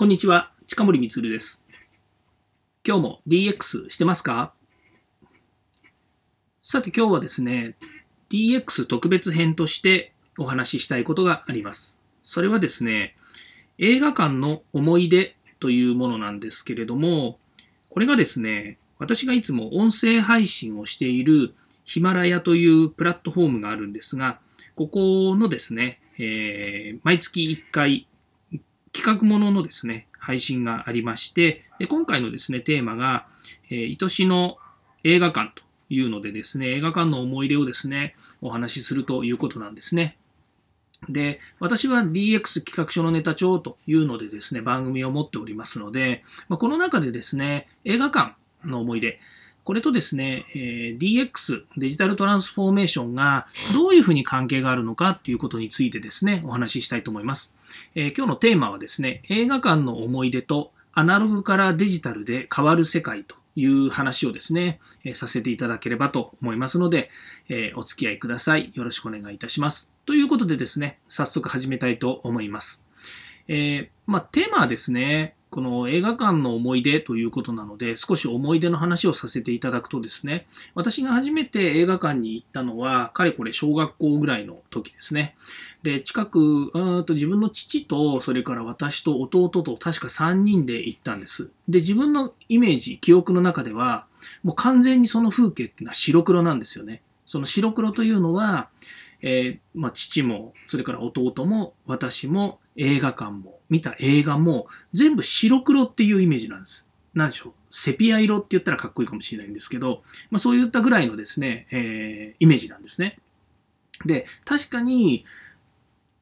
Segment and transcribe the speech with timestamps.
[0.00, 1.62] こんにちは、近森光です。
[2.86, 4.54] 今日も DX してますか？
[6.62, 7.76] さて今日はですね、
[8.30, 12.00] DX 特別編としてお話ししたいことがあります。
[12.22, 13.14] それはですね、
[13.76, 17.38] 映画館の思い出というものなんですけれども、
[17.90, 21.54] これがですね、私がいつも音声配信をしている
[21.84, 24.40] ヒマラヤというプラットフォームがあるんですが、
[24.76, 28.06] ここのですね、えー、毎月1回
[28.92, 33.26] 企画もののですね、配信がありまして、で今回のですね、テーマが、
[33.70, 34.58] えー、愛しの
[35.04, 40.16] 映画館というのでですね、映画館の思い出をですね、お話しするということなんですね。
[41.08, 49.18] で、私は DX 企画書のネタ帳というのでですね、番組を持っておりますので、まあ、この中でですね、映画館の思い出、
[49.64, 57.54] これとですね、えー、DX、デジタルトランスフォーメーションがどういうふうに関係があるのかということについてですね、お話ししたいと思います。
[57.94, 67.10] えー、今日のテーマはですね、映画館の思い出とアナログからデジタルで変わる世界という話をですね、えー、させていただければと思いますので、
[67.48, 68.72] えお付き合いください。
[68.74, 69.92] よろしくお願いいたします。
[70.06, 72.84] ということでですね、早速始めたいと思います。
[73.46, 85.36] えまあ、テーマはですね、この映画館の思い出ということなので、少し思い出の話をさせていただくとですね、私が初めて映画館に行ったのは、かれこれ小学校ぐらいの時ですね。
[85.82, 91.50] で、近く、うんと自分の父と、それから私と弟と確か3人で行ったんです。
[91.68, 94.06] で、自分のイメージ、記憶の中では、
[94.44, 97.02] もう完全にその風景っていうのは白黒なんですよね。
[97.26, 98.68] その白黒というのは、
[99.22, 106.88] えー、まあ、父も、それから弟も、私も、映画館も、見た映画も全部白黒っていうイメージなんです。
[107.14, 107.52] 何でしょう。
[107.70, 113.18] セピア色って言ったらかっこいいかもしれないんですけど、まあ、そういったぐらいのですね、えー、イメージなんですね。
[114.06, 115.24] で、確かに、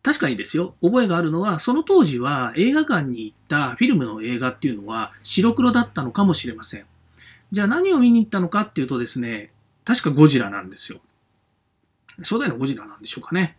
[0.03, 6.87] 確かにですよ、覚えがあるのは、その当時は映画館に行ったフィルムの映画っていうのは白黒だったのかもしれません。
[7.50, 9.53] じゃあ何を見に行ったのかっていうとですね、
[9.84, 11.00] 確かゴジラなんですよ。
[12.19, 13.56] 初代のゴジラなんでしょうかね。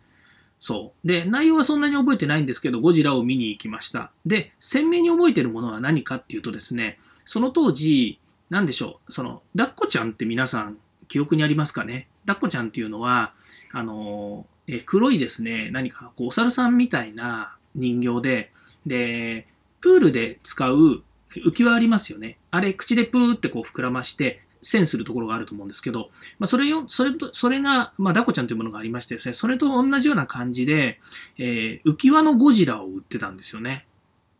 [0.60, 1.06] そう。
[1.06, 4.12] で、内容はそんなに覚えてないんですけど、ゴジラを見に行きました。
[4.26, 10.78] で、鮮明に覚えてるものは何かっていうとですね、その当時、なんでしょう、その、ダッコちゃんって皆さん、
[11.08, 12.08] 記憶にありますかね？
[12.24, 13.32] ダッコちゃんっていうのは、
[13.72, 18.52] あの、え黒いですね、何かこうお猿さんみたいな人形で、
[18.86, 19.48] で、
[19.80, 21.02] プールで使う
[21.36, 22.38] 浮き輪ありますよね。
[22.50, 30.98] あれ、口でプーってこう膨らまして、線するところがあると思うんですけど、まあ、それよ、それと、それが、まあ、ダコちゃんというものがありましてですね、それと同じような感じで、
[31.38, 33.86] えー、浮き輪のゴジラを売ってたんですよね。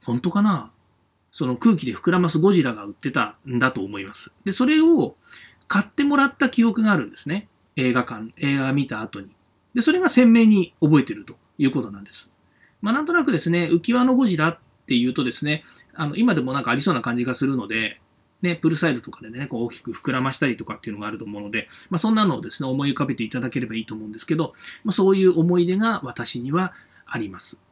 [0.05, 0.71] 本当かな？
[1.33, 4.35] その空気で膨らますゴジラが売ってたんだと思います。
[4.45, 5.15] で、それを
[5.69, 7.49] 買ってもらった記憶があるんですね。
[7.77, 9.31] 映画館、映画見た後に。
[9.73, 12.31] で、それが鮮明に覚えてるということなんです。
[12.83, 15.63] まあ、なんとなくですね、浮き輪のゴジラっていうとですね、
[15.95, 18.01] あの、今でもなんかありそうな感じがするので、
[18.43, 26.73] ね、プルサイドとかでね、こう大きく膨らましたりとかっていうのがあると思うので、まあ、そんなのをですね、思い浮かべていただければいいと思うんですけど、まあ、そういう思い出が私には
[27.07, 27.63] あります。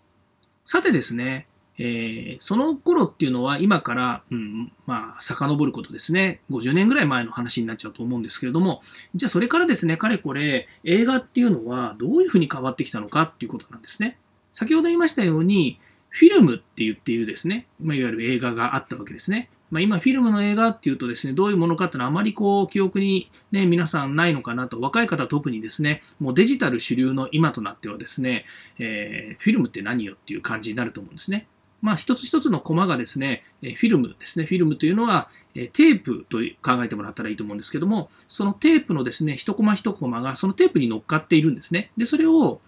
[0.64, 1.46] さてですね、
[1.80, 8.80] えー、その頃っていうのは今から、うん、まあ、遡ることですね、50年ぐらい前の話になっちゃうと思うんですけれども、
[9.14, 14.18] じゃあそれからですね、かれこれ映画っていうのはどういうふうに変わってきたのかっていうことなんですね。
[14.50, 15.78] 先ほど言いましたように、
[16.10, 19.50] フィルムって言っているですね、まあ、いわゆる映画があったわけですね。
[19.70, 28.44] まあ、今、フィルムの映画っていうとですね、どういうものかっていうのはあまりこう、記憶にね、皆さんないのかなと、若い方特にですね、もうデジタル主流の今となってはですね、
[28.78, 31.46] えー、フィルムって何よっていう感じになると思うんですね。
[31.80, 34.46] まあ、一つ一つのコマがですね、フィルムですね。
[34.46, 41.92] フィルムというのは、テープと考えてもらったらいいと思うんですけども、そのテープのですね、一コマ一コマがそのテープに乗っかっているんですね。
[41.96, 42.60] で、それを、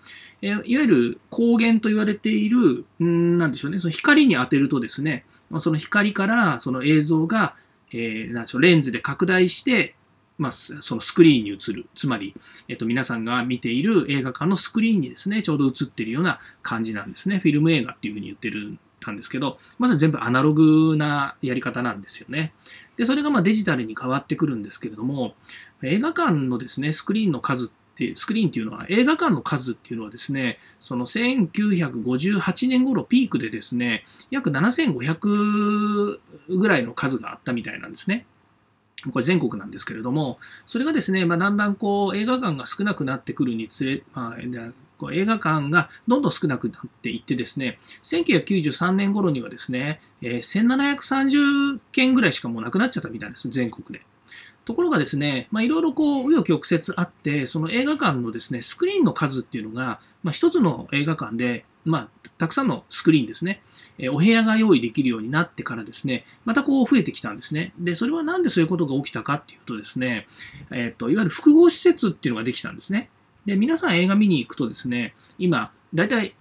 [0.42, 5.24] いわゆる光源と言われている、んなんでしょうね、その光に当てるとですね、
[5.58, 7.56] その光からその映像が、
[7.92, 9.96] えー、なんでしょう、レンズで拡大して、
[10.38, 11.86] まあ、そのスクリーンに映る。
[11.94, 12.34] つまり、
[12.68, 17.40] えっと、皆さんが見ている映画館のスクリーンにですね、ちょうど映ってるような感じなんですね。
[17.40, 22.52] フィルム映画っていうふうに言ってるたんですけど、まず全部アナログなやり方なんですよね。
[22.96, 25.34] で、それがまデジタルに変わってくるんですけれども、
[25.82, 27.68] 映画館のですね、スクリーンの数っ
[28.00, 36.18] で、スクリーンっていうのは、映画館の数っていうのはですね、その1958年頃ピークでですね、約7500
[36.48, 38.24] ぐらいの数があったみたいなんですね。
[39.12, 44.40] これ全国なんですけれども、それがですね、まあ、だんだんこう映画館が少なくなってくるにつれ、まあ、
[45.12, 54.04] 映画館がどんどん少なくなっていってですね、1993年頃にはですね、え、1730件ぐらいしかもうなくなっちゃったみたいです、全国で。
[54.70, 62.08] ところがですね、まあ、いろいろこう、紆余曲折あって、その映画館のですね、スクリーンの数っていうのが、まあ、一つの映画館でまあ、
[62.38, 63.62] たくさんのスクリーンですね、
[63.98, 67.72] えお部屋が用意できるようになってからですね、またこう増えてきたんですね。
[67.78, 70.26] で、それはなんでそういうことが起きたかっていうとですね、
[70.70, 73.08] えっ、と、いわゆる複合施設っていうのができたんですね。
[73.46, 76.34] で、皆さん映画見に行くとですね、今、大体、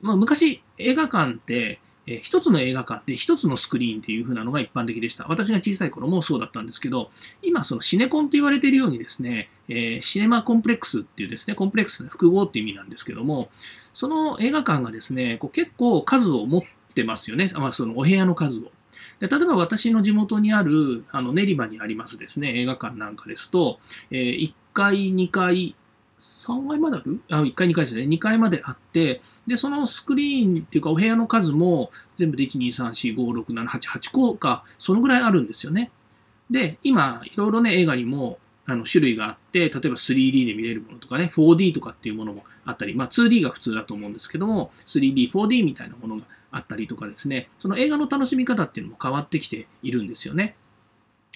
[0.00, 5.26] まあ、昔映画館って、えー、一つの映画館で一つのスクリーンっていう風なのが一般的でした。
[5.28, 7.10] 私が小さい頃もそうだったんですけど、
[7.42, 13.50] 今そのシネコンと言われているようにですね、えー、シネマコンプレックスっていうですね、コンプレックスの複合っていう意味なんですけども、
[13.94, 16.62] その映画館がですね、こう結構数を持っ
[16.94, 17.48] てますよね。
[17.54, 18.72] まあ、そのお部屋の数を。
[19.20, 23.78] で例えば私の地元にあるあの練馬にありますですね、映画館なんかですと、
[24.10, 25.76] えー、1階、2階、
[26.22, 27.20] 3階まである？
[27.30, 28.02] あ ?1 階、2階ですね。
[28.02, 35.90] 2階まであって、で、そのスクリーンっていうかお部屋の数も全部で1、2、3、4、5、6、7、8、8個か、そのぐらいあるんですよね。
[36.50, 50.54] で、今、いろいろね、映画にもあの種類があって、例えば 3D で見れるものとかね、4D とかっていうものもあったり、まあ 2D が普通だと思うんですけども、3D、4D みたいなものがあったりとかですね、その映画の楽しみ方っていうのも変わってきているんですよね。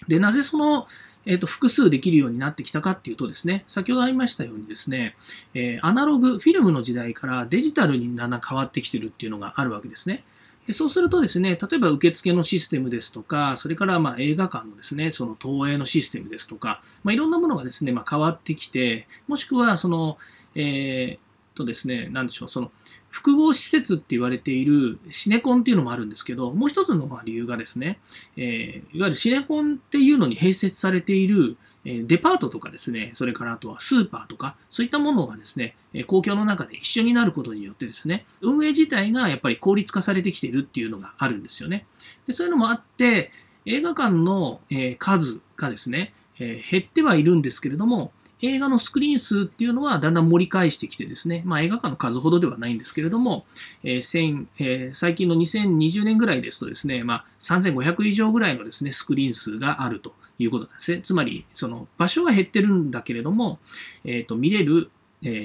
[0.08, 0.86] で、なぜその
[1.26, 5.16] えーと、複数できるようになってきたかっていうとですね、先ほどありましたようにですね、
[5.54, 10.24] えー、アナログ、フィルムの時代からデジタルにだんだん変わってきてるっていうのがあるわけですね。
[10.66, 20.18] でそうするとですね、例えば受付のシステムですとか、それからま映画館のですね、その投影のシステムですとか、まあ、いろんなものがですね、まあ、変わってきて、もしくはその、
[20.56, 22.72] えー、とですね、なんでしょう、その
[23.16, 27.98] 複合施設って言われているシネコンっていうのもあるんですけど、もう一つの理由がですね、
[28.36, 35.76] えー、いわゆるシネコンっていうのに併設されているデパートとかですね、それからあとはスーパーとか、そういったものがですね、
[36.06, 41.86] 公共の中で一緒になることによってですね、運営自体がやっぱり効率化されてきているっていうのがあるんですよね。
[42.26, 43.32] でそういうのもあって、
[43.64, 44.60] 映画館の
[44.98, 48.12] 数がですね、減ってはいるんですけれども、
[48.42, 53.46] 映画のスクリーン数っていうのはだんだん盛り返してきてですね、まあ、映画館の数ほどではないんですけれども、
[53.82, 61.00] えーえー、最近の2020年ぐらいですとですね、まあ、3500以上ぐらいのですね、スクリーン数があるということなんですね。
[61.00, 63.58] つまり、その場所は減ってるんだけれども、
[64.04, 64.90] えー、と見れる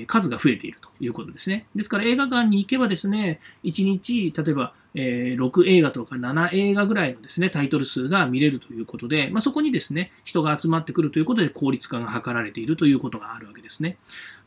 [0.07, 1.67] 数が増えているということですね。
[1.75, 13.97] ですから映画館に行けばですね、1日、例えば、えー、6映画とか7映画ぐらいのですね、タイトル数が見れるということで、まあ、そこにですね、人が集まってくるということで効率化が図られているということがあるわけですね。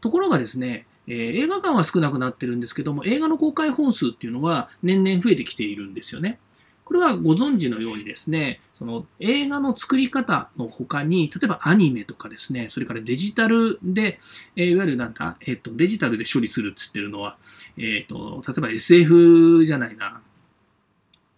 [0.01, 6.39] ところがですね、えー、映画館は少なくなってるんですけども、映画の公開本数っていうのは年々増えてきているんですよね。
[6.85, 14.21] これはご存知のようにですね、その映画の作り方の他に、例えばアニメとかですね、それからデジタルで、
[14.55, 17.39] えー、いわゆるなんだ、えっ、ー、と、デジタルで処理するっつってるのは、
[17.79, 20.21] えっ、ー、と、例えば SF じゃないな、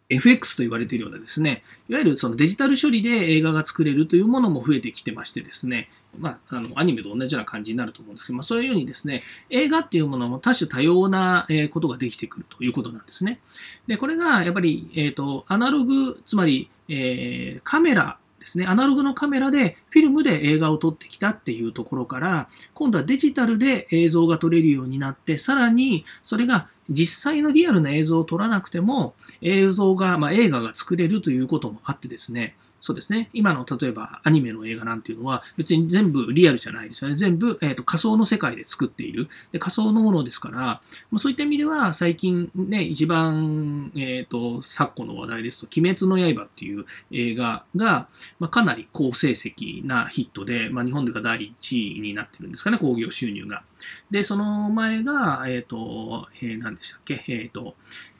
[0.08, 5.88] FX と言われているようなですね、いわゆるそのデジタル処理で映画が作れるというものも増えてきてましてですね、
[6.18, 9.20] まあ、あのアニメと同じような感じになると思うんですけど、まあ、そういうようにですね、
[9.50, 13.40] 映画っていうものも多種多様なことができてくるということなんですね。
[13.86, 33.30] で、これがやっぱり、えっ、ー、と、アナログ、つまり、えー、カメラですね、アナログのカメラでフィルムで映画を撮ってきたっていうところから、今度はデジタルで映像が撮れるようになって、さらにそれが実際のリアルな映像を撮らなくても、映像が、まあ、映画が作れるということもあってですね、そうですね。
[33.32, 37.16] 今の例えばアニメの映画なんていうのは別に全部リアルじゃないですよね。
[37.16, 39.28] 全部、えーと、仮想の世界で作っている。
[39.52, 40.80] で仮想のものですから、ま
[41.14, 48.08] あ、そういった意味では最近ね、一番、えっ、ー、と、昨今の話題ですと、鬼滅の刃っていう映画が、
[48.38, 53.62] まあ、かなり好成績なヒットで、まあ、日本では第1位になってるんですかね、興行収入が。
[54.10, 57.74] で、その前が、えっ、ー、と、えー、何でしたっけ、えっ、ー、と、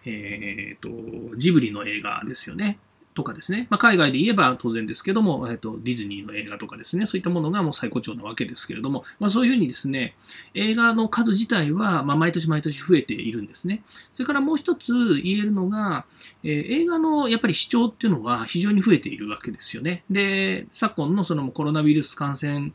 [0.04, 0.88] えっ、と、
[1.36, 2.78] ジブリの映画ですよね。
[3.16, 10.14] とかですね、まあ、海外で言えば当然ですけども、えーと、ディズニーの映画とかですね、そういったものがもう最高潮なわけですけれども、まあ、そういうふうにですね、
[10.54, 13.82] 映画の数自体は、まあ、毎年毎年増えているんですね。
[14.12, 14.92] それからもう一つ
[15.22, 16.04] 言えるのが、
[16.44, 20.04] えー、映画のやっぱり視聴っていうのは非常に増えているわけですよね。
[20.10, 22.72] で、昨今のそのコロナウイルス感染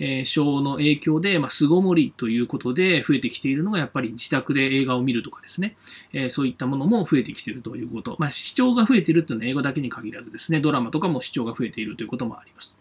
[0.00, 5.76] え症の影響で、まあ、巣ごもりということで増えてきているのが、やっぱり自宅で映画を見るとかですね、
[6.12, 8.16] えそういったものも増えてきているということ。
[8.18, 12.76] まあ、視聴が増えているというのは英語だけに限らずですね、ドラマとかも視聴が増えているということもあります。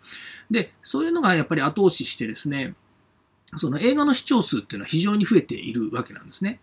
[0.52, 2.76] で、そういうのがやっぱり後押ししてですね、
[3.56, 6.60] その映画の視聴数っていうのは非常に増えているわけなんですね。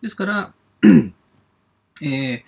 [0.00, 0.54] ですから、
[2.02, 2.42] えー、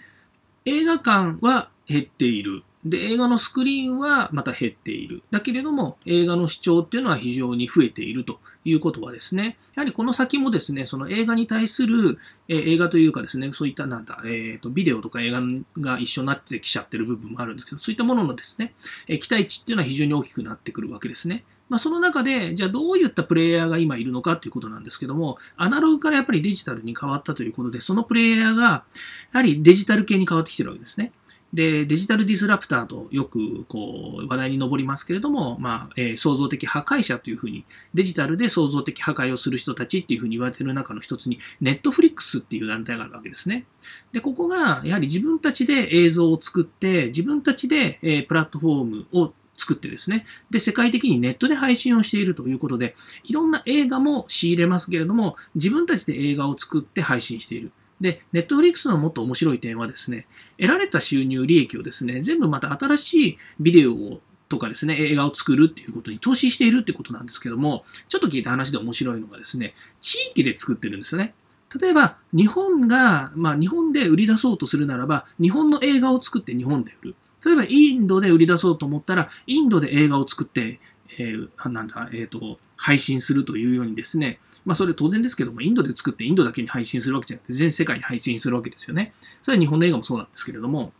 [0.64, 2.62] 映画館は減っている。
[2.88, 5.22] で、映画のスクリーンはまた減っている。
[5.30, 15.42] だけれども、映画の視聴っていうのは非常に増えているということはですね、やはりこの先もですね、その映画に対する、えー、映画というかですね、そういったなんだ、えっ、ー、と、ビデオとか映画
[15.78, 18.74] が一緒になってきちゃってる部分もあるんですけど、そういったもののですね、
[19.08, 21.44] えー、期待値っていうのは非常に大きくなってくるわけですね。
[21.68, 28.84] まあ、その中で、じゃあどういったプレイヤーが今いるのかということなんですけども、アナログからやっぱりデジタルに変わったということで、そのプレイヤーが、や
[29.32, 31.12] はりデジタル系に変わってきてるわけですね。
[31.56, 43.64] で、デジタルディスラプターとよくこう話題に上りますけれども、まあ、えー、創造的破壊者というふうに、デジタルで創造的破壊をする人たちっていうふうに言われている中の一つに、ネットフリックスっていう団体があるわけですね。
[44.12, 50.26] で、ここがやはり自分たちで映像を作って、自分たちで、えー、プラットフォームを作ってですね。
[50.50, 52.94] で、世界的にネットで配信をしているということで、
[53.24, 57.72] いろんな映画も仕入れますけれども、自分たちで映画を作って配信している。
[58.00, 60.26] で、ネットフリックスのもっと面白い点はですね、
[60.58, 71.34] 得られた収入利益をですね、全部また新しいビデオをとかですね、映画を作るっていうことに投資しているってことなんですけども、ちょっと聞いた話で面白いのがですね、地域で作ってるんですよね。
[71.80, 77.14] 例えば、日本が、まあ日本で売り出そうとするならば、日本の映画を作って日本で売る。
[77.44, 80.80] 例えば、インドで売り出そうと思ったら、インドで映画を作って、
[81.18, 89.12] えー、なんだ、えっ、ー、と、配信するというようにですね、まあそれ当然ですけども、インドで作ってインドだけに配信するわけじゃなくて、全世界に配信するわけですよね。
[89.42, 90.92] それは日本の映画もそうなんですけれども、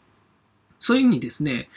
[0.79, 1.69] そういうふうにですね、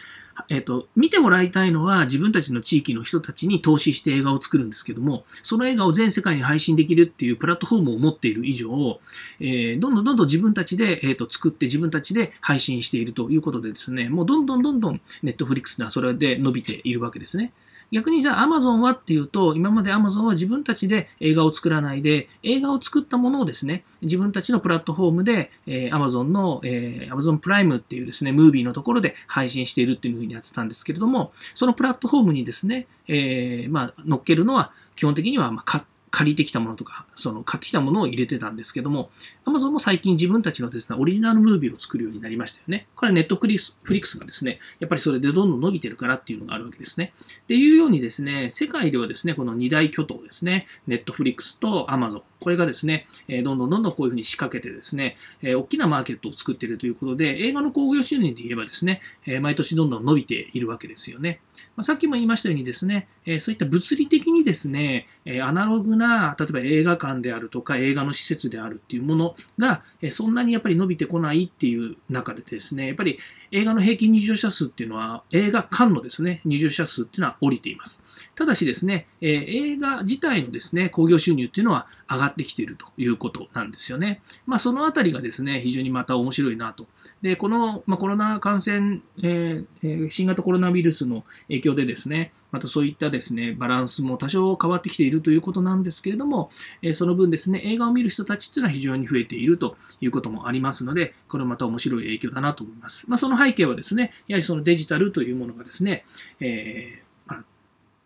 [0.47, 8.99] えっ、ー、と、見てもらいたいのは自分たちの地域の人たちに投資して映画を作るんですけども、その映画を全世界に配信できるっていうプラットフォームを持っている以上、
[9.39, 17.51] えー、どんどんどんどん自分たちで、えーと、作って自分たちで配信しているということでですね、もうどんどんどんどんネットフリックスはそれで伸びているわけですね。
[17.91, 39.09] 逆にじゃあ Amazon はっていうと、今まで Amazon は自分たちで映画を作らないで、映画を作ったものをですね、自分たちのプラットフォームで、えー、Amazon の、えー、Amazon プライムっていうですね、ムービーのところで配信しているっていうふうにやってたんですけれども、そのプラットフォームにですね、えー、まあ、乗っけるのは基本的には、まあ、借りてきたものとか、その買ってきたものを入れてたんですけども、
[39.45, 42.87] Amazon も最近自分たちのですね、オリジナルムービーを作るようになりましたよね。
[42.95, 47.13] これはネットフリックスがですね、やっぱりそれでどんどん伸びてるからっていうのがあるわけですね。
[47.43, 61.41] っていうようにですね、世界ではですね、この二大巨頭ですね、ネットフリックスと Amazon、これがですね、えどんどんどんどんこういうふうに仕掛けてですね、え大きなマーケットを作っているということで、映画の興行収入で言えばですね、え毎年どんどん伸びているわけですよね。
[61.75, 73.19] まさっきも言いましたようにですね、えそういった物理的にですね、えアナログな、例えば映画館であるとか映画の施設であるっていうものが、えそんなにやっぱり伸びてこないっていう中でですね、やっぱり
[73.51, 78.03] 映画の平均入場者数っていうのは、映画館のですね、入場者数っていうのは降りています。
[78.35, 84.21] ただしですね、え、映画自体のですね、興行収入っていうのは上がってきているということなんですよね。
[84.45, 86.87] まあ、そのあたりがですね、非常にまた面白いなと。
[87.21, 96.49] で、この、まあ、コロナ感染、えー、新型コロナウイルスの影響でですね、またそういったですね、バランスも多少変わってきているということなんですけれども、
[96.81, 103.09] えー、その分ですね、映画を見る人たちっていうのは非常に増えているということもありますので、これまた面白い影響だなと思います。
[103.09, 106.05] まあ、その背景はですね、やはりそのデジタルというものがですね、
[106.39, 107.08] えー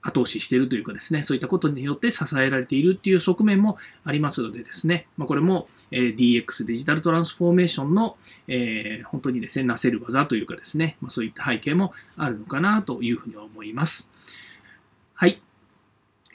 [0.03, 8.17] 後押ししているというかですね、そういったことによって支えられているっていう側面もありますのでですね、まあ、これも、え DX デジタルトランスフォーメーションの、
[8.47, 14.09] えー、本当にですね、なせる技というかですね、まあ、そういった背景もあるのかなというふうに思います。
[15.15, 15.41] はい。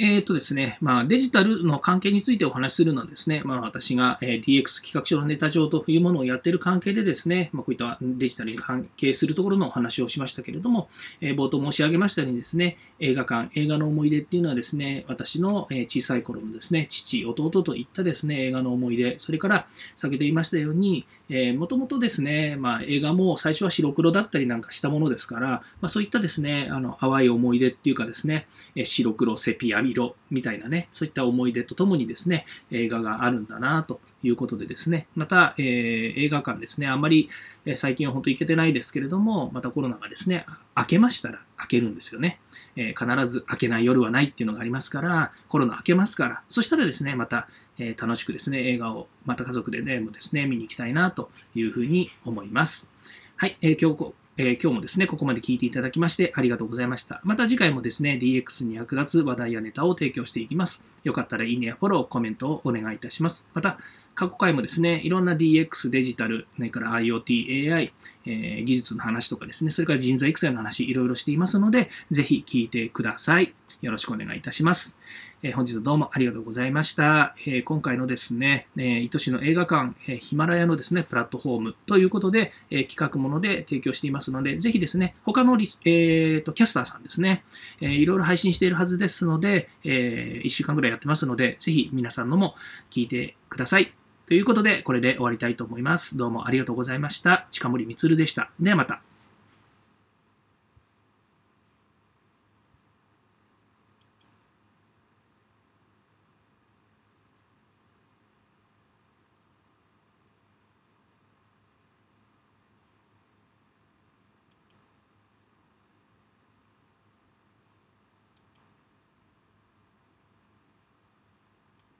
[0.01, 10.89] えっ、ー、とですね、まあ、デジタルの関係についてお話しするのはですね、まあ、私が、え DX 企画書のネタ上というものをやっている関係でですね、まあ、こういったデジタルに関係するところのお話をしましたけれども、
[11.21, 21.07] え、冒頭申し上げましたようにですね、映画館、映画の思い出っていうのはですね、私の小さい頃のですね、父、弟といったですね、映画の思い出、それから先ほど言いましたように、
[21.57, 28.47] もともとですね、まあ、映画も最初は白黒だったりなんかしたものですから、まあ、そういったですね、あの淡い思い出っていうかですね、
[28.83, 37.29] 白黒、セピア、色みたいなね、そういった思い出とともにですね、映画があるんだなということでですね、また、えー、映画館ですね、あんまり、
[37.65, 40.45] え最近は本当行けてないですけれども、またコロナがですね、
[40.77, 42.41] 明けましたら開けるんですよね。
[42.77, 47.49] えー、必ず開けない夜はないっていうのがありますから、コロナ明けますから、そしたらですね、また、
[47.79, 52.91] えー、楽しくですね、映画をまた家族でね、もですね、見に行きたいなというふうに思います。
[53.37, 57.21] はい、え、今日え、今日もですね、ここまで聞いていただきましてありがとうございました。
[57.25, 60.87] また次回もですね、DX に役立つ話題やネタを提供していきます。
[61.03, 63.49] よかったらいいねやフォロー、コメントをお願いいたします。
[63.53, 63.79] また、
[64.19, 67.93] 過去回もですね、いろんな DX、デジタル、それから IoT、AI、
[68.27, 73.55] えー、技術の話とかですね、それから人材育成の話、いろいろしていますので、ぜひ聞いてください。
[73.81, 74.99] よろしくお願いいたします。
[75.45, 77.37] えー、本日はどうもありがとうございました。
[77.47, 87.45] えー、今回のですね、えー、愛しの映画館、えヒマラヤのですね、プラットフォームということで、え企画もので提供していますので、ぜひですね、他のリス、えーと、キャスターさんですね、
[87.81, 92.57] えいろいろ配信しているはずですので、えー1週間ぐらいやってますので、ぜひ皆さんのも
[92.91, 93.98] 聞いてください。
[94.29, 96.19] ということで、これで終わりたいと思います。
[96.19, 97.47] どうもありがとうございました。
[97.51, 98.51] 近森光でした。
[98.61, 99.01] ではまた。